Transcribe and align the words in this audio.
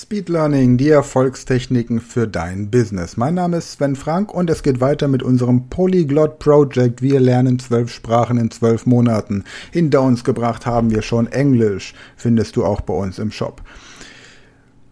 Speed 0.00 0.28
Learning, 0.28 0.76
die 0.76 0.90
Erfolgstechniken 0.90 2.00
für 2.00 2.28
dein 2.28 2.70
Business. 2.70 3.16
Mein 3.16 3.34
Name 3.34 3.56
ist 3.56 3.72
Sven 3.72 3.96
Frank 3.96 4.32
und 4.32 4.48
es 4.48 4.62
geht 4.62 4.80
weiter 4.80 5.08
mit 5.08 5.24
unserem 5.24 5.68
Polyglot 5.70 6.38
Project. 6.38 7.02
Wir 7.02 7.18
lernen 7.18 7.58
zwölf 7.58 7.90
Sprachen 7.90 8.38
in 8.38 8.52
zwölf 8.52 8.86
Monaten. 8.86 9.42
Hinter 9.72 10.02
uns 10.02 10.22
gebracht 10.22 10.66
haben 10.66 10.92
wir 10.92 11.02
schon 11.02 11.26
Englisch, 11.26 11.94
findest 12.14 12.54
du 12.54 12.64
auch 12.64 12.80
bei 12.80 12.94
uns 12.94 13.18
im 13.18 13.32
Shop. 13.32 13.60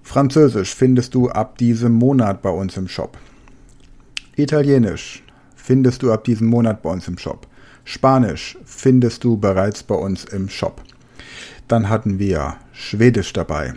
Französisch 0.03 0.75
findest 0.75 1.15
du 1.15 1.29
ab 1.29 1.57
diesem 1.57 1.93
Monat 1.93 2.43
bei 2.43 2.51
uns 2.51 2.77
im 2.77 2.89
Shop. 2.89 3.17
Italienisch 4.35 5.23
findest 5.55 6.03
du 6.03 6.11
ab 6.11 6.25
diesem 6.25 6.49
Monat 6.49 6.83
bei 6.83 6.91
uns 6.91 7.07
im 7.07 7.17
Shop. 7.17 7.47
Spanisch 7.85 8.59
findest 8.65 9.23
du 9.23 9.37
bereits 9.37 9.85
bei 9.85 9.95
uns 9.95 10.25
im 10.25 10.49
Shop. 10.49 10.83
Dann 11.69 11.89
hatten 11.89 12.19
wir 12.19 12.57
Schwedisch 12.73 13.33
dabei 13.33 13.75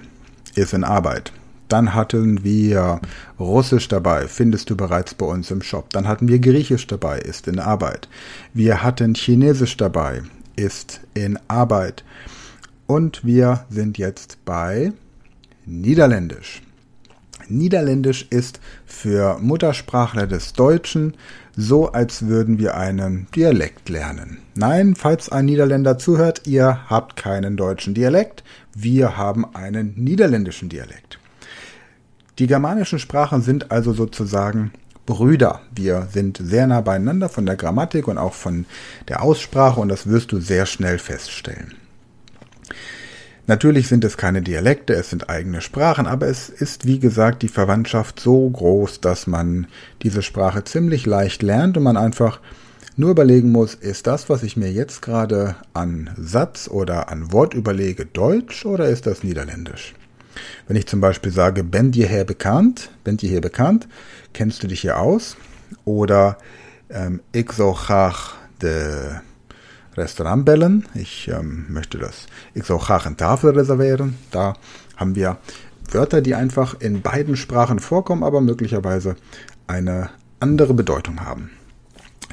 ist 0.56 0.74
in 0.74 0.84
Arbeit. 0.84 1.32
Dann 1.68 1.94
hatten 1.94 2.44
wir 2.44 3.00
Russisch 3.40 3.88
dabei, 3.88 4.28
findest 4.28 4.70
du 4.70 4.76
bereits 4.76 5.14
bei 5.14 5.26
uns 5.26 5.52
im 5.52 5.62
Shop. 5.62 5.92
Dann 5.92 6.08
hatten 6.08 6.28
wir 6.28 6.40
Griechisch 6.40 6.88
dabei, 6.88 7.20
ist 7.20 7.48
in 7.48 7.60
Arbeit. 7.60 8.10
Wir 8.54 8.82
hatten 8.82 9.14
Chinesisch 9.14 9.78
dabei, 9.78 10.24
ist 10.56 11.02
in 11.14 11.38
Arbeit. 11.48 12.04
Und 12.88 13.24
wir 13.24 13.66
sind 13.70 14.00
jetzt 14.00 14.44
bei 14.46 14.94
Niederländisch. 15.68 16.64
Niederländisch 17.48 18.28
ist 18.30 18.60
für 18.86 19.38
Muttersprachler 19.40 20.28
des 20.28 20.54
Deutschen 20.54 21.16
so, 21.56 21.92
als 21.92 22.28
würden 22.28 22.58
wir 22.58 22.78
einen 22.78 23.28
Dialekt 23.36 23.90
lernen. 23.90 24.40
Nein, 24.56 24.96
falls 24.96 25.30
ein 25.30 25.46
Niederländer 25.46 25.98
zuhört, 25.98 26.44
ihr 26.46 26.90
habt 26.90 27.16
keinen 27.16 27.58
deutschen 27.58 27.94
Dialekt, 27.94 28.44
wir 28.82 29.18
haben 29.18 29.56
einen 29.56 29.94
niederländischen 29.96 30.70
Dialekt. 30.70 31.20
Die 32.38 32.48
germanischen 32.48 33.00
Sprachen 33.00 33.42
sind 33.42 33.72
also 33.72 33.94
sozusagen 33.94 34.72
Brüder. 35.06 35.62
Wir 35.76 36.08
sind 36.12 36.40
sehr 36.42 36.68
nah 36.68 36.82
beieinander 36.82 37.30
von 37.30 37.46
der 37.46 37.56
Grammatik 37.56 38.08
und 38.08 38.18
auch 38.18 38.34
von 38.34 38.66
der 39.08 39.24
Aussprache 39.24 39.80
und 39.80 39.90
das 39.90 40.08
wirst 40.08 40.32
du 40.32 40.40
sehr 40.40 40.66
schnell 40.66 41.00
feststellen. 41.00 41.74
Natürlich 43.48 43.88
sind 43.88 44.04
es 44.06 44.16
keine 44.16 44.44
Dialekte, 44.44 44.94
es 44.94 45.10
sind 45.10 45.28
eigene 45.28 45.62
Sprachen, 45.62 46.06
aber 46.06 46.28
es 46.28 46.50
ist 46.50 46.86
wie 46.86 47.00
gesagt 47.00 47.42
die 47.42 47.48
Verwandtschaft 47.48 48.20
so 48.20 48.48
groß, 48.48 49.02
dass 49.02 49.26
man 49.26 49.66
diese 50.04 50.22
Sprache 50.22 50.64
ziemlich 50.64 51.08
leicht 51.08 51.42
lernt 51.42 51.76
und 51.76 51.84
man 51.84 51.98
einfach 51.98 52.40
nur 53.00 53.12
überlegen 53.12 53.54
muss, 53.54 53.76
ist 53.76 54.08
das, 54.08 54.30
was 54.30 54.44
ich 54.44 54.58
mir 54.58 54.70
jetzt 54.72 55.02
gerade 55.02 55.56
an 55.74 56.10
Satz 56.18 56.68
oder 56.68 57.08
an 57.08 57.32
Wort 57.32 57.54
überlege, 57.54 58.06
Deutsch 58.06 58.66
oder 58.66 58.90
ist 58.90 59.08
das 59.08 59.24
Niederländisch? 59.24 59.96
Wenn 60.68 60.76
ich 60.76 60.86
zum 60.86 61.00
Beispiel 61.00 61.32
sage, 61.32 61.64
ben 61.64 61.92
dir 61.92 62.08
her 62.08 62.26
bekannt, 62.26 62.92
ben 63.06 63.16
dir 63.16 63.30
her 63.30 63.40
bekannt, 63.40 63.88
kennst 64.34 64.62
du 64.64 64.68
dich 64.68 64.82
hier 64.82 65.00
aus? 65.00 65.38
Oder 65.86 66.38
ähm, 66.90 67.22
ik 67.32 67.54
zo 67.54 67.72
graag 67.72 68.36
de 68.62 69.22
Restaurant 69.96 70.44
bellen. 70.44 70.86
Ich 70.94 71.30
ähm, 71.30 71.68
möchte 71.70 72.00
das 72.00 72.28
ich 72.54 72.66
soll 72.66 72.82
eine 72.88 73.16
Tafel 73.16 73.52
reservieren. 73.52 74.18
Da 74.32 74.56
haben 74.98 75.16
wir 75.16 75.38
Wörter, 75.92 76.22
die 76.22 76.36
einfach 76.36 76.82
in 76.82 77.02
beiden 77.02 77.38
Sprachen 77.38 77.80
vorkommen, 77.80 78.24
aber 78.24 78.42
möglicherweise 78.42 79.16
eine 79.68 80.10
andere 80.42 80.74
Bedeutung 80.74 81.22
haben. 81.22 81.50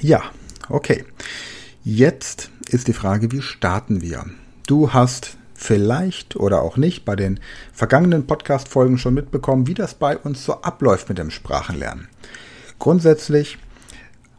Ja, 0.00 0.22
okay. 0.68 1.04
Jetzt 1.82 2.50
ist 2.68 2.88
die 2.88 2.92
Frage, 2.92 3.30
wie 3.30 3.42
starten 3.42 4.02
wir? 4.02 4.24
Du 4.66 4.92
hast 4.92 5.36
vielleicht 5.54 6.36
oder 6.36 6.62
auch 6.62 6.76
nicht 6.76 7.04
bei 7.04 7.16
den 7.16 7.40
vergangenen 7.72 8.26
Podcast-Folgen 8.26 8.98
schon 8.98 9.14
mitbekommen, 9.14 9.66
wie 9.66 9.74
das 9.74 9.94
bei 9.94 10.16
uns 10.16 10.44
so 10.44 10.62
abläuft 10.62 11.08
mit 11.08 11.18
dem 11.18 11.30
Sprachenlernen. 11.30 12.08
Grundsätzlich 12.78 13.58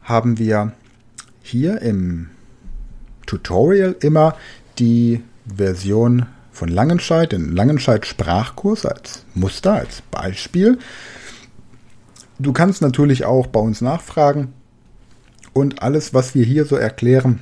haben 0.03 0.37
wir 0.37 0.73
hier 1.41 1.81
im 1.81 2.29
Tutorial 3.25 3.95
immer 4.01 4.35
die 4.79 5.23
Version 5.45 6.25
von 6.51 6.69
Langenscheid, 6.69 7.31
den 7.31 7.55
Langenscheid 7.55 8.05
Sprachkurs 8.05 8.85
als 8.85 9.23
Muster, 9.33 9.73
als 9.73 10.01
Beispiel. 10.01 10.79
Du 12.39 12.53
kannst 12.53 12.81
natürlich 12.81 13.25
auch 13.25 13.47
bei 13.47 13.59
uns 13.59 13.81
nachfragen 13.81 14.53
und 15.57 15.81
alles, 15.81 16.13
was 16.13 16.35
wir 16.35 16.45
hier 16.45 16.65
so 16.65 16.75
erklären, 16.75 17.39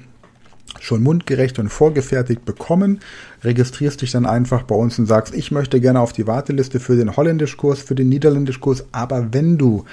schon 0.79 1.03
mundgerecht 1.03 1.59
und 1.59 1.69
vorgefertigt 1.69 2.45
bekommen. 2.45 2.99
Registrierst 3.43 4.01
dich 4.01 4.11
dann 4.11 4.25
einfach 4.25 4.63
bei 4.63 4.75
uns 4.75 4.97
und 4.99 5.05
sagst, 5.05 5.33
ich 5.33 5.51
möchte 5.51 5.79
gerne 5.81 5.99
auf 5.99 6.13
die 6.13 6.27
Warteliste 6.27 6.79
für 6.79 6.95
den 6.95 7.15
Holländischkurs, 7.15 7.81
für 7.81 7.95
den 7.95 8.09
Niederländischkurs. 8.09 8.85
Aber 8.91 9.33
wenn 9.33 9.57
du 9.57 9.85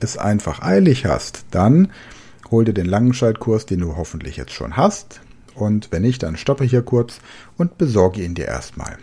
es 0.00 0.16
einfach 0.16 0.62
eilig 0.62 1.06
hast, 1.06 1.44
dann 1.50 1.88
hol 2.50 2.64
dir 2.64 2.74
den 2.74 2.86
Langenscheitkurs, 2.86 3.66
den 3.66 3.80
du 3.80 3.96
hoffentlich 3.96 4.36
jetzt 4.36 4.52
schon 4.52 4.76
hast, 4.76 5.20
und 5.54 5.90
wenn 5.90 6.02
nicht, 6.02 6.22
dann 6.22 6.36
stoppe 6.36 6.64
hier 6.64 6.82
kurz 6.82 7.18
und 7.56 7.78
besorge 7.78 8.22
ihn 8.22 8.34
dir 8.34 8.46
erstmal. 8.46 8.96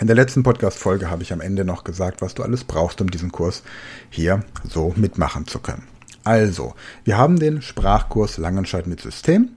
In 0.00 0.08
der 0.08 0.16
letzten 0.16 0.42
Podcast-Folge 0.42 1.10
habe 1.10 1.22
ich 1.22 1.32
am 1.32 1.40
Ende 1.40 1.64
noch 1.64 1.84
gesagt, 1.84 2.22
was 2.22 2.34
du 2.34 2.42
alles 2.42 2.64
brauchst, 2.64 3.00
um 3.00 3.10
diesen 3.10 3.30
Kurs 3.30 3.62
hier 4.08 4.42
so 4.68 4.92
mitmachen 4.96 5.46
zu 5.46 5.60
können. 5.60 5.84
Also, 6.24 6.74
wir 7.04 7.16
haben 7.16 7.38
den 7.38 7.62
Sprachkurs 7.62 8.38
Langenscheid 8.38 8.86
mit 8.86 9.00
System 9.00 9.50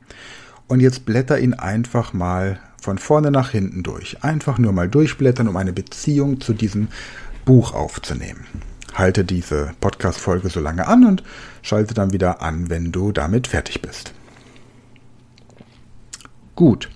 und 0.68 0.80
jetzt 0.80 1.06
blätter 1.06 1.40
ihn 1.40 1.54
einfach 1.54 2.14
mal 2.14 2.60
von 2.82 2.98
vorne 2.98 3.32
nach 3.32 3.52
hinten 3.52 3.84
durch. 3.84 4.24
Einfach 4.24 4.58
nur 4.58 4.74
mal 4.74 4.90
durchblättern, 4.90 5.48
um 5.48 5.58
eine 5.58 5.74
Beziehung 5.74 6.42
zu 6.42 6.54
diesem 6.54 6.90
Buch 7.46 7.74
aufzunehmen. 7.74 8.46
Halte 8.94 9.26
diese 9.26 9.74
Podcast-Folge 9.82 10.50
so 10.50 10.60
lange 10.60 10.88
an 10.88 11.06
und 11.06 11.24
schalte 11.62 11.94
dann 11.94 12.14
wieder 12.14 12.42
an, 12.42 12.70
wenn 12.70 12.92
du 12.92 13.12
damit 13.12 13.48
fertig 13.48 13.82
bist. 13.82 14.14
Gut. 16.56 16.90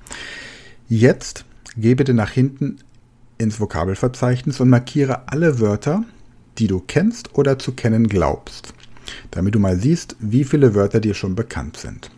Jetzt 0.88 1.46
geh 1.76 1.96
bitte 1.96 2.14
nach 2.14 2.32
hinten 2.32 2.80
ins 3.38 3.60
Vokabelverzeichnis 3.60 4.60
und 4.60 4.70
markiere 4.70 5.28
alle 5.28 5.60
Wörter, 5.60 6.04
die 6.58 6.68
du 6.68 6.80
kennst 6.80 7.36
oder 7.36 7.60
zu 7.60 7.74
kennen 7.74 8.08
glaubst, 8.08 8.74
damit 9.32 9.56
du 9.56 9.60
mal 9.60 9.78
siehst, 9.78 10.16
wie 10.20 10.44
viele 10.44 10.76
Wörter 10.76 11.00
dir 11.00 11.14
schon 11.14 11.36
bekannt 11.36 11.78
sind. 11.78 12.12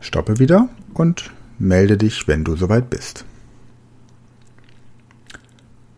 Stoppe 0.00 0.38
wieder 0.38 0.68
und 0.94 1.30
melde 1.58 1.96
dich, 1.96 2.28
wenn 2.28 2.44
du 2.44 2.56
soweit 2.56 2.90
bist. 2.90 3.24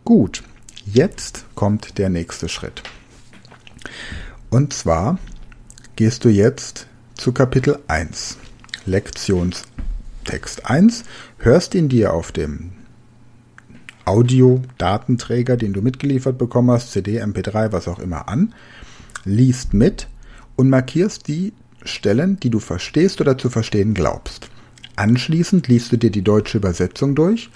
Gut, 0.04 0.42
jetzt 0.86 1.44
kommt 1.54 1.98
der 1.98 2.08
nächste 2.08 2.48
Schritt. 2.48 2.82
Und 4.50 4.72
zwar 4.72 5.18
gehst 5.96 6.24
du 6.24 6.30
jetzt 6.30 6.86
zu 7.14 7.32
Kapitel 7.32 7.78
1. 7.88 8.38
Lektionstext 8.86 10.64
1, 10.64 11.04
hörst 11.38 11.74
ihn 11.74 11.88
dir 11.90 12.14
auf 12.14 12.32
dem 12.32 12.72
Audio-Datenträger, 14.06 15.58
den 15.58 15.74
du 15.74 15.82
mitgeliefert 15.82 16.38
bekommen 16.38 16.70
hast, 16.70 16.92
CD, 16.92 17.22
MP3, 17.22 17.72
was 17.72 17.88
auch 17.88 17.98
immer 17.98 18.28
an, 18.28 18.54
liest 19.24 19.74
mit 19.74 20.08
und 20.56 20.70
markierst 20.70 21.28
die 21.28 21.52
Stellen, 21.84 22.38
die 22.40 22.50
du 22.50 22.58
verstehst 22.58 23.20
oder 23.20 23.38
zu 23.38 23.50
verstehen 23.50 23.94
glaubst. 23.94 24.50
Anschließend 24.96 25.68
liest 25.68 25.92
du 25.92 25.96
dir 25.96 26.10
die 26.10 26.22
deutsche 26.22 26.58
Übersetzung 26.58 27.14
durch 27.14 27.50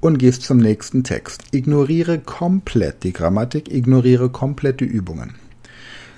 und 0.00 0.18
gehst 0.18 0.42
zum 0.42 0.58
nächsten 0.58 1.04
Text. 1.04 1.44
Ignoriere 1.52 2.18
komplett 2.18 3.04
die 3.04 3.12
Grammatik, 3.12 3.72
ignoriere 3.72 4.30
komplett 4.30 4.80
die 4.80 4.84
Übungen. 4.86 5.36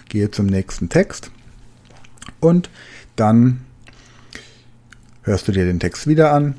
Gehe 0.09 0.31
zum 0.31 0.47
nächsten 0.47 0.89
Text 0.89 1.31
und 2.41 2.71
dann 3.17 3.61
hörst 5.23 5.49
du 5.49 5.53
dir 5.53 5.65
den 5.65 5.81
Text 5.81 6.07
wieder 6.07 6.33
an, 6.33 6.55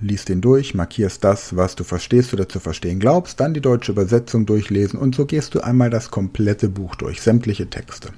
liest 0.00 0.28
ihn 0.30 0.40
durch, 0.40 0.74
markierst 0.74 1.24
das, 1.24 1.56
was 1.56 1.76
du 1.76 1.84
verstehst 1.84 2.32
oder 2.34 2.48
zu 2.48 2.60
verstehen 2.60 2.98
glaubst, 2.98 3.40
dann 3.40 3.54
die 3.54 3.60
deutsche 3.60 3.92
Übersetzung 3.92 4.46
durchlesen 4.46 4.98
und 4.98 5.14
so 5.14 5.26
gehst 5.26 5.54
du 5.54 5.60
einmal 5.60 5.90
das 5.90 6.10
komplette 6.10 6.68
Buch 6.68 6.94
durch, 6.94 7.22
sämtliche 7.22 7.68
Texte. 7.68 8.10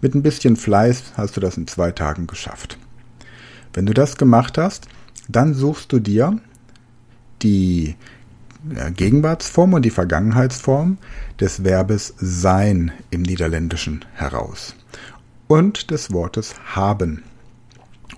Mit 0.00 0.14
ein 0.14 0.22
bisschen 0.22 0.56
Fleiß 0.56 1.12
hast 1.16 1.36
du 1.36 1.40
das 1.40 1.56
in 1.56 1.66
zwei 1.66 1.92
Tagen 1.92 2.26
geschafft. 2.26 2.78
Wenn 3.72 3.86
du 3.86 3.94
das 3.94 4.16
gemacht 4.16 4.58
hast, 4.58 4.86
dann 5.28 5.54
suchst 5.54 5.92
du 5.92 5.98
dir 5.98 6.38
die 7.42 7.96
Gegenwartsform 8.96 9.74
und 9.74 9.82
die 9.82 9.90
Vergangenheitsform 9.90 10.98
des 11.40 11.64
Verbes 11.64 12.14
sein 12.16 12.92
im 13.10 13.22
Niederländischen 13.22 14.04
heraus 14.14 14.74
und 15.48 15.90
des 15.90 16.12
Wortes 16.12 16.54
haben. 16.74 17.22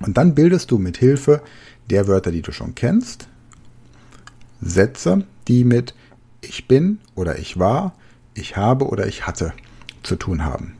Und 0.00 0.16
dann 0.16 0.34
bildest 0.34 0.70
du 0.70 0.78
mit 0.78 0.98
Hilfe 0.98 1.42
der 1.90 2.08
Wörter, 2.08 2.30
die 2.30 2.42
du 2.42 2.52
schon 2.52 2.74
kennst, 2.74 3.28
Sätze, 4.60 5.24
die 5.48 5.64
mit 5.64 5.94
ich 6.40 6.68
bin 6.68 6.98
oder 7.14 7.38
ich 7.38 7.58
war, 7.58 7.94
ich 8.34 8.56
habe 8.56 8.86
oder 8.86 9.06
ich 9.06 9.26
hatte 9.26 9.52
zu 10.02 10.16
tun 10.16 10.44
haben. 10.44 10.74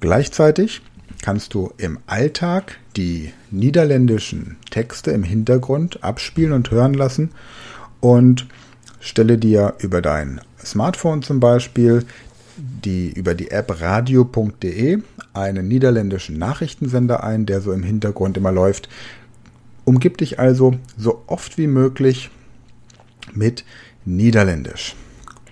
Gleichzeitig 0.00 0.82
kannst 1.22 1.54
du 1.54 1.72
im 1.78 1.98
Alltag 2.06 2.78
die 2.96 3.32
niederländischen 3.50 4.56
Texte 4.70 5.10
im 5.12 5.22
Hintergrund 5.22 6.04
abspielen 6.04 6.52
und 6.52 6.70
hören 6.70 6.94
lassen 6.94 7.30
und 8.00 8.46
stelle 9.00 9.38
dir 9.38 9.74
über 9.78 10.02
dein 10.02 10.40
Smartphone 10.62 11.22
zum 11.22 11.40
Beispiel 11.40 12.04
die, 12.56 13.10
über 13.12 13.34
die 13.34 13.50
App 13.50 13.80
radio.de 13.80 14.98
einen 15.32 15.68
niederländischen 15.68 16.38
Nachrichtensender 16.38 17.24
ein, 17.24 17.46
der 17.46 17.60
so 17.60 17.72
im 17.72 17.82
Hintergrund 17.82 18.36
immer 18.36 18.52
läuft. 18.52 18.88
Umgib 19.84 20.18
dich 20.18 20.38
also 20.38 20.76
so 20.96 21.22
oft 21.26 21.58
wie 21.58 21.66
möglich 21.66 22.30
mit 23.32 23.64
Niederländisch. 24.04 24.94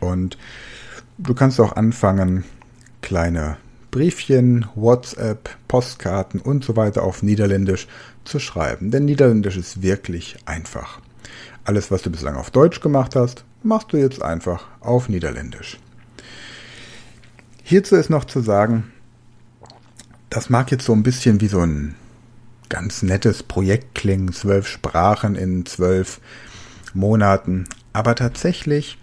Und 0.01 0.39
du 1.19 1.35
kannst 1.35 1.61
auch 1.61 1.77
anfangen, 1.77 2.45
kleine 3.03 3.57
Briefchen, 3.91 4.67
WhatsApp, 4.75 5.51
Postkarten 5.69 6.41
und 6.41 6.65
so 6.65 6.77
weiter 6.77 7.03
auf 7.03 7.23
Niederländisch 7.23 7.87
zu 8.25 8.39
schreiben. 8.39 8.91
Denn 8.91 9.05
Niederländisch 9.05 9.57
ist 9.57 9.83
wirklich 9.83 10.37
einfach. 10.47 11.01
Alles, 11.65 11.91
was 11.91 12.03
du 12.03 12.11
bislang 12.11 12.37
auf 12.37 12.51
Deutsch 12.51 12.81
gemacht 12.81 13.15
hast, 13.15 13.45
machst 13.63 13.93
du 13.93 13.99
jetzt 13.99 14.23
einfach 14.23 14.65
auf 14.81 15.09
Niederländisch. 15.09 15.79
Hierzu 17.63 17.97
ist 17.97 18.11
noch 18.11 18.25
zu 18.25 18.41
sagen, 18.41 18.91
das 20.31 20.51
mag 20.51 20.71
jetzt 20.71 20.85
so 20.85 20.93
ein 20.93 21.03
bisschen 21.03 21.41
wie 21.41 21.49
so 21.49 21.61
ein 21.61 21.95
ganz 22.73 23.03
nettes 23.03 23.43
Projekt 23.43 23.95
klingen, 23.95 24.33
zwölf 24.33 24.67
Sprachen 24.67 25.35
in 25.35 25.67
zwölf 25.67 26.21
Monaten, 26.95 27.67
aber 27.93 28.15
tatsächlich 28.15 28.97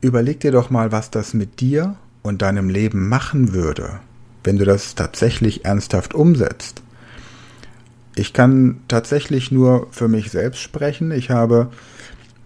überleg 0.00 0.40
dir 0.40 0.50
doch 0.50 0.68
mal, 0.68 0.90
was 0.90 1.12
das 1.12 1.32
mit 1.32 1.60
dir 1.60 1.94
und 2.22 2.42
deinem 2.42 2.68
Leben 2.68 3.08
machen 3.08 3.52
würde, 3.52 4.00
wenn 4.42 4.58
du 4.58 4.64
das 4.64 4.96
tatsächlich 4.96 5.64
ernsthaft 5.64 6.12
umsetzt. 6.12 6.82
Ich 8.16 8.32
kann 8.32 8.80
tatsächlich 8.88 9.52
nur 9.52 9.86
für 9.92 10.08
mich 10.08 10.32
selbst 10.32 10.60
sprechen. 10.60 11.12
Ich 11.12 11.30
habe 11.30 11.70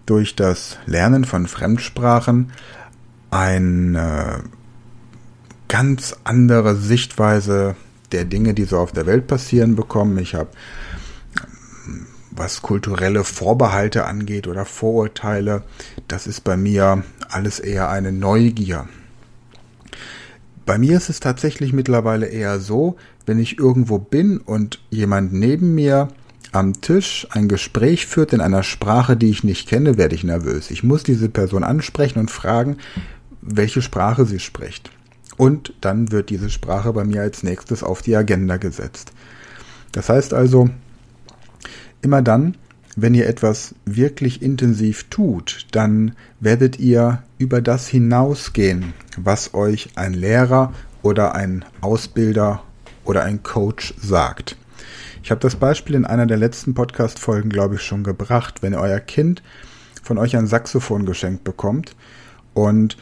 durch 0.05 0.35
das 0.35 0.77
Lernen 0.85 1.25
von 1.25 1.47
Fremdsprachen 1.47 2.51
eine 3.31 4.43
ganz 5.67 6.15
andere 6.25 6.75
Sichtweise 6.75 7.75
der 8.11 8.25
Dinge, 8.25 8.53
die 8.53 8.63
so 8.63 8.77
auf 8.77 8.91
der 8.91 9.05
Welt 9.05 9.27
passieren, 9.27 9.75
bekommen. 9.75 10.17
Ich 10.17 10.35
habe, 10.35 10.49
was 12.31 12.61
kulturelle 12.61 13.23
Vorbehalte 13.23 14.05
angeht 14.05 14.47
oder 14.47 14.65
Vorurteile, 14.65 15.63
das 16.07 16.27
ist 16.27 16.41
bei 16.43 16.57
mir 16.57 17.03
alles 17.29 17.59
eher 17.59 17.89
eine 17.89 18.11
Neugier. 18.11 18.87
Bei 20.65 20.77
mir 20.77 20.97
ist 20.97 21.09
es 21.09 21.19
tatsächlich 21.19 21.73
mittlerweile 21.73 22.27
eher 22.27 22.59
so, 22.59 22.95
wenn 23.25 23.39
ich 23.39 23.57
irgendwo 23.57 23.97
bin 23.97 24.37
und 24.37 24.79
jemand 24.91 25.33
neben 25.33 25.73
mir 25.73 26.09
am 26.51 26.81
Tisch 26.81 27.27
ein 27.31 27.47
Gespräch 27.47 28.07
führt 28.07 28.33
in 28.33 28.41
einer 28.41 28.63
Sprache, 28.63 29.17
die 29.17 29.29
ich 29.29 29.43
nicht 29.43 29.67
kenne, 29.67 29.97
werde 29.97 30.15
ich 30.15 30.23
nervös. 30.23 30.71
Ich 30.71 30.83
muss 30.83 31.03
diese 31.03 31.29
Person 31.29 31.63
ansprechen 31.63 32.19
und 32.19 32.31
fragen, 32.31 32.77
welche 33.41 33.81
Sprache 33.81 34.25
sie 34.25 34.39
spricht. 34.39 34.91
Und 35.39 35.73
dann 35.79 36.11
wird 36.11 36.31
diese 36.31 36.49
Sprache 36.49 36.91
bei 36.91 37.05
mir 37.05 37.21
als 37.21 37.43
nächstes 37.43 37.81
auf 37.81 38.01
die 38.01 38.13
Agenda 38.13 38.57
gesetzt. 38.57 39.13
Das 39.93 40.09
heißt 40.09 40.33
also, 40.33 40.69
immer 42.01 42.21
dann, 42.21 42.57
wenn 42.97 43.13
ihr 43.13 43.25
etwas 43.25 43.73
wirklich 43.85 44.41
intensiv 44.41 45.05
tut, 45.05 45.65
dann 45.71 46.13
werdet 46.41 46.77
ihr 46.77 47.23
über 47.37 47.61
das 47.61 47.87
hinausgehen, 47.87 48.93
was 49.15 49.53
euch 49.53 49.91
ein 49.95 50.13
Lehrer 50.13 50.73
oder 51.03 51.35
ein 51.35 51.63
Ausbilder 51.79 52.61
oder 53.05 53.23
ein 53.23 53.41
Coach 53.41 53.93
sagt. 53.97 54.57
Ich 55.23 55.31
habe 55.31 55.39
das 55.39 55.55
Beispiel 55.55 55.95
in 55.95 56.03
einer 56.03 56.25
der 56.25 56.35
letzten 56.35 56.73
Podcast-Folgen, 56.73 57.49
glaube 57.49 57.75
ich, 57.75 57.81
schon 57.83 58.03
gebracht. 58.03 58.61
Wenn 58.61 58.75
euer 58.75 58.99
Kind 58.99 59.41
von 60.03 60.17
euch 60.17 60.35
ein 60.35 60.47
Saxophon 60.47 61.05
geschenkt 61.05 61.45
bekommt 61.45 61.95
und 62.53 62.97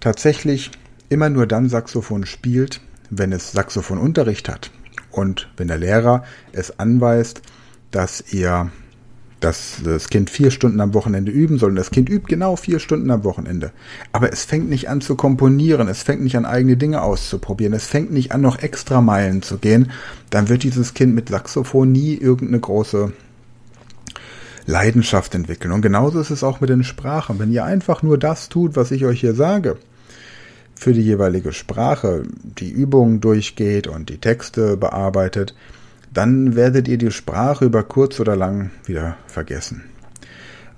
tatsächlich 0.00 0.70
immer 1.12 1.30
nur 1.30 1.46
dann 1.46 1.68
Saxophon 1.68 2.26
spielt, 2.26 2.80
wenn 3.10 3.32
es 3.32 3.52
Saxophonunterricht 3.52 4.48
hat 4.48 4.70
und 5.10 5.48
wenn 5.56 5.68
der 5.68 5.78
Lehrer 5.78 6.24
es 6.52 6.78
anweist, 6.78 7.42
dass 7.90 8.32
ihr 8.32 8.70
dass 9.42 9.78
das 9.82 10.08
Kind 10.08 10.30
vier 10.30 10.52
Stunden 10.52 10.80
am 10.80 10.94
Wochenende 10.94 11.32
üben 11.32 11.58
soll. 11.58 11.70
Und 11.70 11.76
das 11.76 11.90
Kind 11.90 12.08
übt 12.08 12.26
genau 12.28 12.54
vier 12.54 12.78
Stunden 12.78 13.10
am 13.10 13.24
Wochenende. 13.24 13.72
Aber 14.12 14.32
es 14.32 14.44
fängt 14.44 14.70
nicht 14.70 14.88
an 14.88 15.00
zu 15.00 15.16
komponieren, 15.16 15.88
es 15.88 16.02
fängt 16.02 16.22
nicht 16.22 16.36
an 16.36 16.44
eigene 16.44 16.76
Dinge 16.76 17.02
auszuprobieren, 17.02 17.74
es 17.74 17.86
fängt 17.86 18.12
nicht 18.12 18.30
an 18.30 18.40
noch 18.40 18.60
extra 18.60 19.00
Meilen 19.00 19.42
zu 19.42 19.58
gehen. 19.58 19.90
Dann 20.30 20.48
wird 20.48 20.62
dieses 20.62 20.94
Kind 20.94 21.14
mit 21.14 21.28
Saxophon 21.28 21.90
nie 21.90 22.14
irgendeine 22.14 22.60
große 22.60 23.12
Leidenschaft 24.66 25.34
entwickeln. 25.34 25.72
Und 25.72 25.82
genauso 25.82 26.20
ist 26.20 26.30
es 26.30 26.44
auch 26.44 26.60
mit 26.60 26.70
den 26.70 26.84
Sprachen. 26.84 27.40
Wenn 27.40 27.50
ihr 27.50 27.64
einfach 27.64 28.04
nur 28.04 28.18
das 28.18 28.48
tut, 28.48 28.76
was 28.76 28.92
ich 28.92 29.04
euch 29.04 29.20
hier 29.20 29.34
sage, 29.34 29.76
für 30.82 30.92
die 30.92 31.02
jeweilige 31.02 31.52
Sprache 31.52 32.24
die 32.42 32.70
Übungen 32.70 33.20
durchgeht 33.20 33.86
und 33.86 34.08
die 34.08 34.18
Texte 34.18 34.76
bearbeitet, 34.76 35.54
dann 36.12 36.56
werdet 36.56 36.88
ihr 36.88 36.98
die 36.98 37.12
Sprache 37.12 37.64
über 37.64 37.84
kurz 37.84 38.18
oder 38.18 38.34
lang 38.34 38.70
wieder 38.84 39.16
vergessen. 39.28 39.84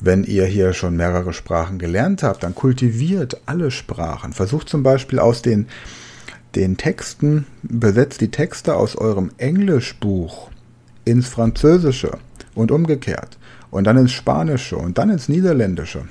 Wenn 0.01 0.25
ihr 0.25 0.45
hier 0.45 0.75
schon 0.75 0.97
mehrere 0.97 1.33
Sprachen 1.33 1.79
gelernt 1.79 2.23
habt, 2.23 2.43
dann 2.43 2.55
kultiviert 2.55 3.41
alle 3.47 3.71
Sprachen. 3.71 4.35
Versucht 4.35 4.69
zum 4.69 4.83
Beispiel 4.83 5.19
aus 5.19 5.41
den, 5.41 5.69
den 6.55 6.77
Texten, 6.77 7.47
besetzt 7.63 8.21
die 8.21 8.31
Texte 8.31 8.77
aus 8.77 8.97
eurem 8.97 9.31
Englischbuch 9.39 10.51
ins 11.07 11.29
Französische 11.29 12.19
und 12.55 12.71
umgekehrt 12.71 13.39
und 13.71 13.85
dann 13.85 13.97
ins 13.97 14.13
Spanische 14.13 14.77
und 14.77 14.99
dann 14.99 15.09
ins 15.09 15.31
Niederländische. 15.31 16.03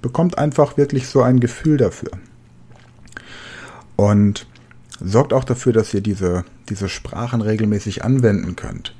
Bekommt 0.00 0.38
einfach 0.38 0.76
wirklich 0.76 1.08
so 1.08 1.22
ein 1.22 1.40
Gefühl 1.40 1.76
dafür. 1.76 2.12
Und 3.96 4.46
sorgt 5.00 5.32
auch 5.32 5.44
dafür, 5.44 5.72
dass 5.72 5.92
ihr 5.94 6.00
diese, 6.00 6.44
diese 6.68 6.88
Sprachen 6.88 7.40
regelmäßig 7.40 8.04
anwenden 8.04 8.56
könnt. 8.56 8.94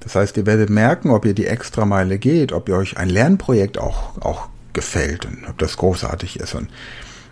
Das 0.00 0.14
heißt, 0.14 0.36
ihr 0.36 0.46
werdet 0.46 0.70
merken, 0.70 1.10
ob 1.10 1.24
ihr 1.24 1.34
die 1.34 1.46
Extrameile 1.46 2.18
geht, 2.18 2.52
ob 2.52 2.68
ihr 2.68 2.76
euch 2.76 2.96
ein 2.96 3.08
Lernprojekt 3.08 3.78
auch, 3.78 4.16
auch 4.20 4.48
gefällt 4.72 5.26
und 5.26 5.48
ob 5.48 5.58
das 5.58 5.76
großartig 5.76 6.38
ist. 6.38 6.54
Und 6.54 6.68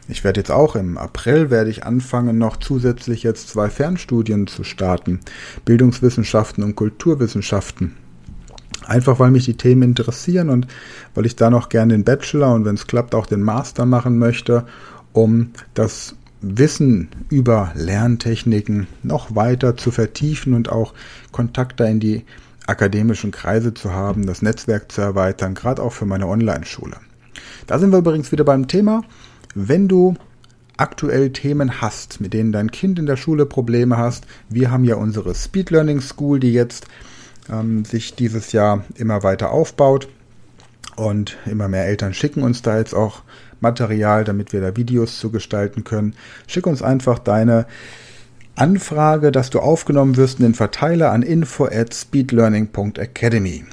ich 0.08 0.24
werde 0.24 0.40
jetzt 0.40 0.50
auch 0.50 0.76
im 0.76 0.98
April 0.98 1.50
werde 1.50 1.70
ich 1.70 1.84
anfangen, 1.84 2.38
noch 2.38 2.56
zusätzlich 2.56 3.22
jetzt 3.22 3.48
zwei 3.48 3.70
Fernstudien 3.70 4.46
zu 4.46 4.64
starten. 4.64 5.20
Bildungswissenschaften 5.64 6.62
und 6.64 6.76
Kulturwissenschaften. 6.76 7.96
Einfach 8.86 9.18
weil 9.18 9.32
mich 9.32 9.44
die 9.44 9.56
Themen 9.56 9.82
interessieren 9.82 10.48
und 10.48 10.68
weil 11.14 11.26
ich 11.26 11.34
da 11.34 11.50
noch 11.50 11.68
gerne 11.68 11.94
den 11.94 12.04
Bachelor 12.04 12.54
und 12.54 12.64
wenn 12.64 12.76
es 12.76 12.86
klappt 12.86 13.14
auch 13.14 13.26
den 13.26 13.42
Master 13.42 13.84
machen 13.84 14.18
möchte, 14.18 14.64
um 15.12 15.50
das 15.74 16.14
Wissen 16.58 17.08
über 17.28 17.72
Lerntechniken 17.74 18.86
noch 19.02 19.34
weiter 19.34 19.76
zu 19.76 19.90
vertiefen 19.90 20.54
und 20.54 20.70
auch 20.70 20.94
Kontakte 21.32 21.84
in 21.84 22.00
die 22.00 22.24
akademischen 22.66 23.30
Kreise 23.30 23.74
zu 23.74 23.92
haben, 23.92 24.26
das 24.26 24.42
Netzwerk 24.42 24.90
zu 24.90 25.00
erweitern, 25.00 25.54
gerade 25.54 25.82
auch 25.82 25.92
für 25.92 26.06
meine 26.06 26.26
Online-Schule. 26.26 26.96
Da 27.66 27.78
sind 27.78 27.90
wir 27.90 27.98
übrigens 27.98 28.32
wieder 28.32 28.44
beim 28.44 28.68
Thema, 28.68 29.02
wenn 29.54 29.88
du 29.88 30.14
aktuell 30.76 31.30
Themen 31.30 31.80
hast, 31.80 32.20
mit 32.20 32.32
denen 32.34 32.52
dein 32.52 32.70
Kind 32.70 32.98
in 32.98 33.06
der 33.06 33.16
Schule 33.16 33.46
Probleme 33.46 33.96
hast. 33.96 34.26
Wir 34.48 34.70
haben 34.70 34.84
ja 34.84 34.96
unsere 34.96 35.34
Speed 35.34 35.70
Learning 35.70 36.00
School, 36.00 36.38
die 36.38 36.52
jetzt 36.52 36.86
ähm, 37.50 37.84
sich 37.84 38.14
dieses 38.14 38.52
Jahr 38.52 38.84
immer 38.94 39.22
weiter 39.22 39.50
aufbaut. 39.50 40.08
Und 40.96 41.36
immer 41.44 41.68
mehr 41.68 41.86
Eltern 41.86 42.14
schicken 42.14 42.42
uns 42.42 42.62
da 42.62 42.78
jetzt 42.78 42.94
auch 42.94 43.22
Material, 43.60 44.24
damit 44.24 44.52
wir 44.52 44.60
da 44.60 44.76
Videos 44.76 45.18
zu 45.18 45.30
gestalten 45.30 45.84
können. 45.84 46.14
Schick 46.46 46.66
uns 46.66 46.82
einfach 46.82 47.18
deine 47.18 47.66
Anfrage, 48.54 49.32
dass 49.32 49.50
du 49.50 49.60
aufgenommen 49.60 50.16
wirst 50.16 50.38
in 50.38 50.44
den 50.44 50.54
Verteiler 50.54 51.12
an 51.12 51.22
info 51.22 51.66
at 51.66 51.94
speedlearning.academy. 51.94 53.64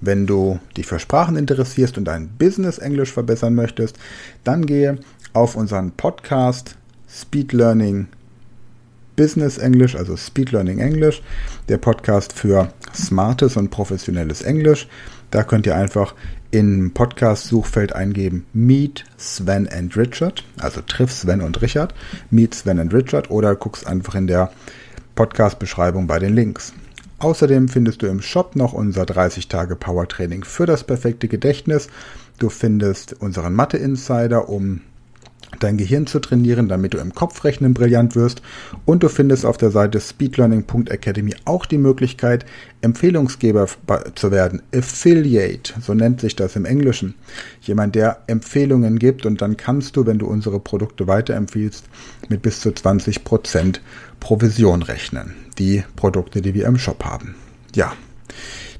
Wenn 0.00 0.26
du 0.26 0.58
dich 0.76 0.86
für 0.86 0.98
Sprachen 0.98 1.36
interessierst 1.36 1.98
und 1.98 2.04
dein 2.04 2.28
Business 2.38 2.78
Englisch 2.78 3.12
verbessern 3.12 3.54
möchtest, 3.54 3.96
dann 4.44 4.66
gehe 4.66 4.98
auf 5.32 5.56
unseren 5.56 5.92
Podcast 5.92 6.76
Speed 7.08 7.52
Learning 7.52 8.08
Business 9.16 9.58
Englisch, 9.58 9.96
also 9.96 10.16
Speed 10.16 10.52
Learning 10.52 10.78
Englisch, 10.78 11.22
der 11.68 11.78
Podcast 11.78 12.32
für 12.32 12.72
smartes 12.94 13.56
und 13.56 13.70
professionelles 13.70 14.42
Englisch. 14.42 14.88
Da 15.30 15.42
könnt 15.42 15.66
ihr 15.66 15.74
einfach 15.74 16.14
im 16.50 16.92
Podcast-Suchfeld 16.92 17.94
eingeben 17.94 18.46
Meet 18.52 19.04
Sven 19.16 19.68
and 19.68 19.96
Richard, 19.96 20.44
also 20.58 20.80
triff 20.80 21.12
Sven 21.12 21.42
und 21.42 21.60
Richard, 21.60 21.94
Meet 22.30 22.54
Sven 22.54 22.78
and 22.78 22.94
Richard 22.94 23.30
oder 23.30 23.54
guckst 23.54 23.86
einfach 23.86 24.14
in 24.14 24.26
der 24.26 24.50
Podcast-Beschreibung 25.14 26.06
bei 26.06 26.18
den 26.18 26.34
Links. 26.34 26.72
Außerdem 27.18 27.68
findest 27.68 28.02
du 28.02 28.06
im 28.06 28.22
Shop 28.22 28.54
noch 28.54 28.72
unser 28.72 29.04
30 29.04 29.48
Tage 29.48 29.74
Power 29.76 30.06
Training 30.06 30.44
für 30.44 30.66
das 30.66 30.84
perfekte 30.84 31.26
Gedächtnis. 31.28 31.88
Du 32.38 32.48
findest 32.48 33.14
unseren 33.20 33.54
Mathe 33.54 33.76
Insider, 33.76 34.48
um 34.48 34.82
dein 35.60 35.76
Gehirn 35.76 36.06
zu 36.06 36.20
trainieren, 36.20 36.68
damit 36.68 36.94
du 36.94 36.98
im 36.98 37.14
Kopfrechnen 37.14 37.74
brillant 37.74 38.14
wirst. 38.16 38.42
Und 38.84 39.02
du 39.02 39.08
findest 39.08 39.44
auf 39.44 39.56
der 39.56 39.70
Seite 39.70 40.00
speedlearning.academy 40.00 41.34
auch 41.44 41.66
die 41.66 41.78
Möglichkeit, 41.78 42.44
Empfehlungsgeber 42.80 43.68
zu 44.14 44.30
werden. 44.30 44.62
Affiliate, 44.74 45.74
so 45.80 45.94
nennt 45.94 46.20
sich 46.20 46.36
das 46.36 46.56
im 46.56 46.64
Englischen. 46.64 47.14
Jemand, 47.60 47.94
der 47.94 48.22
Empfehlungen 48.26 48.98
gibt 48.98 49.26
und 49.26 49.42
dann 49.42 49.56
kannst 49.56 49.96
du, 49.96 50.06
wenn 50.06 50.18
du 50.18 50.26
unsere 50.26 50.60
Produkte 50.60 51.06
weiterempfiehlst, 51.06 51.84
mit 52.28 52.42
bis 52.42 52.60
zu 52.60 52.70
20% 52.70 53.80
Provision 54.20 54.82
rechnen. 54.82 55.34
Die 55.58 55.82
Produkte, 55.96 56.40
die 56.42 56.54
wir 56.54 56.66
im 56.66 56.78
Shop 56.78 57.04
haben. 57.04 57.34
Ja, 57.74 57.92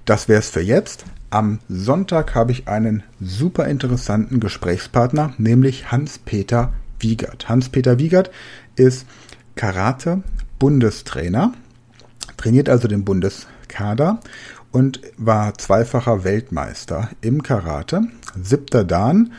das 0.04 0.28
wäre 0.28 0.40
es 0.40 0.50
für 0.50 0.60
jetzt. 0.60 1.04
Am 1.30 1.58
Sonntag 1.68 2.35
habe 2.35 2.52
ich 2.52 2.68
einen 2.68 3.02
super 3.20 3.66
interessanten 3.66 4.40
Gesprächspartner, 4.40 5.35
nämlich 5.37 5.92
Hans-Peter 5.92 6.73
Wiegert. 7.00 7.50
Hans-Peter 7.50 7.99
Wiegert 7.99 8.30
ist 8.76 9.06
Karate-Bundestrainer, 9.54 11.52
trainiert 12.38 12.70
also 12.70 12.88
den 12.88 13.04
Bundeskader 13.04 14.20
und 14.73 15.02
war 15.18 15.52
zweifacher 15.58 16.25
Weltmeister 16.25 17.11
im 17.20 17.42
Karate, 17.42 18.04
siebter 18.42 18.85
Dan 18.85 19.32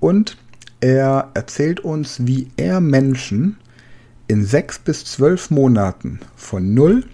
und 0.00 0.38
er 0.80 1.30
erzählt 1.34 1.78
uns, 1.78 2.26
wie 2.26 2.48
er 2.56 2.80
Menschen 2.80 3.56
in 4.26 4.44
sechs 4.44 4.80
bis 4.80 5.04
zwölf 5.04 5.50
Monaten 5.50 6.18
von 6.34 6.74
null 6.74 7.04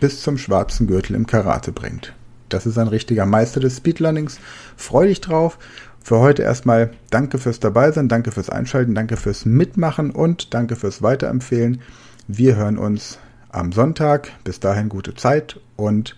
bis 0.00 0.22
zum 0.22 0.38
schwarzen 0.38 0.86
Gürtel 0.86 1.14
im 1.16 1.26
Karate 1.26 1.70
bringt. 1.70 2.14
Das 2.52 2.66
ist 2.66 2.78
ein 2.78 2.88
richtiger 2.88 3.26
Meister 3.26 3.60
des 3.60 3.78
Speedlearnings. 3.78 4.38
Freu 4.76 5.06
dich 5.06 5.20
drauf. 5.20 5.58
Für 6.02 6.18
heute 6.18 6.42
erstmal 6.42 6.90
danke 7.10 7.38
fürs 7.38 7.60
Dabeisein, 7.60 8.08
danke 8.08 8.32
fürs 8.32 8.50
Einschalten, 8.50 8.94
danke 8.94 9.16
fürs 9.16 9.44
Mitmachen 9.44 10.10
und 10.10 10.52
danke 10.52 10.76
fürs 10.76 11.00
Weiterempfehlen. 11.02 11.80
Wir 12.26 12.56
hören 12.56 12.78
uns 12.78 13.18
am 13.50 13.72
Sonntag. 13.72 14.30
Bis 14.44 14.58
dahin 14.58 14.88
gute 14.88 15.14
Zeit 15.14 15.60
und 15.76 16.16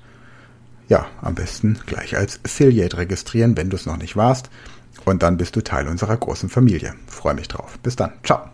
ja, 0.89 1.07
am 1.21 1.35
besten 1.35 1.79
gleich 1.87 2.17
als 2.17 2.41
Affiliate 2.45 2.97
registrieren, 2.97 3.57
wenn 3.57 3.71
du 3.71 3.77
es 3.77 3.87
noch 3.87 3.97
nicht 3.97 4.17
warst. 4.17 4.51
Und 5.05 5.23
dann 5.23 5.37
bist 5.37 5.57
du 5.57 5.63
Teil 5.63 5.89
unserer 5.89 6.17
großen 6.17 6.49
Familie. 6.49 6.95
Freue 7.07 7.35
mich 7.35 7.49
drauf. 7.49 7.79
Bis 7.83 7.97
dann. 7.97 8.13
Ciao. 8.23 8.54